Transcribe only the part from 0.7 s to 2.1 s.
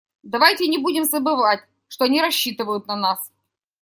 будем забывать, что